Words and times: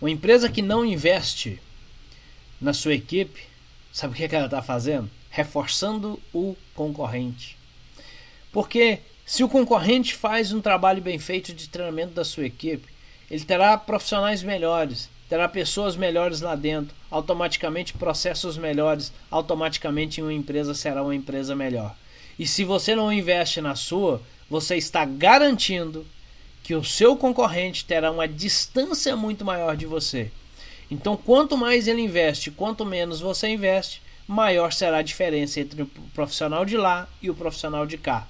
Uma 0.00 0.10
empresa 0.10 0.50
que 0.50 0.60
não 0.60 0.84
investe 0.84 1.60
na 2.60 2.72
sua 2.72 2.94
equipe, 2.94 3.42
sabe 3.92 4.12
o 4.12 4.16
que, 4.16 4.24
é 4.24 4.28
que 4.28 4.36
ela 4.36 4.44
está 4.46 4.62
fazendo? 4.62 5.10
Reforçando 5.30 6.20
o 6.32 6.56
concorrente. 6.74 7.56
Porque 8.52 9.00
se 9.24 9.42
o 9.42 9.48
concorrente 9.48 10.14
faz 10.14 10.52
um 10.52 10.60
trabalho 10.60 11.02
bem 11.02 11.18
feito 11.18 11.52
de 11.52 11.68
treinamento 11.68 12.12
da 12.14 12.24
sua 12.24 12.46
equipe, 12.46 12.88
ele 13.30 13.44
terá 13.44 13.76
profissionais 13.76 14.42
melhores, 14.42 15.10
terá 15.28 15.48
pessoas 15.48 15.96
melhores 15.96 16.40
lá 16.40 16.54
dentro, 16.54 16.94
automaticamente 17.10 17.94
processos 17.94 18.56
melhores, 18.56 19.12
automaticamente 19.30 20.22
uma 20.22 20.32
empresa 20.32 20.74
será 20.74 21.02
uma 21.02 21.14
empresa 21.14 21.56
melhor. 21.56 21.96
E 22.38 22.46
se 22.46 22.64
você 22.64 22.94
não 22.94 23.12
investe 23.12 23.60
na 23.60 23.74
sua, 23.74 24.22
você 24.48 24.76
está 24.76 25.04
garantindo 25.04 26.06
que 26.66 26.74
o 26.74 26.82
seu 26.82 27.16
concorrente 27.16 27.84
terá 27.84 28.10
uma 28.10 28.26
distância 28.26 29.14
muito 29.14 29.44
maior 29.44 29.76
de 29.76 29.86
você. 29.86 30.32
Então, 30.90 31.16
quanto 31.16 31.56
mais 31.56 31.86
ele 31.86 32.02
investe, 32.02 32.50
quanto 32.50 32.84
menos 32.84 33.20
você 33.20 33.46
investe, 33.46 34.02
maior 34.26 34.72
será 34.72 34.96
a 34.96 35.02
diferença 35.02 35.60
entre 35.60 35.82
o 35.82 35.86
profissional 36.12 36.64
de 36.64 36.76
lá 36.76 37.08
e 37.22 37.30
o 37.30 37.34
profissional 37.36 37.86
de 37.86 37.96
cá. 37.96 38.26